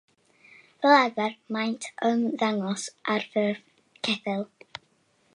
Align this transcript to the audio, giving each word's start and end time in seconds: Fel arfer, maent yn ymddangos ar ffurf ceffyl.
Fel 0.83 0.93
arfer, 0.99 1.33
maent 1.57 1.85
yn 2.09 2.23
ymddangos 2.29 2.85
ar 3.17 3.27
ffurf 3.35 3.61
ceffyl. 4.07 4.43